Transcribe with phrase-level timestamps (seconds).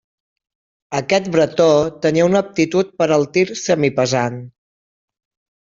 [0.99, 1.67] Aquest Bretó
[2.07, 4.45] tenia una aptitud per al tir semipesant.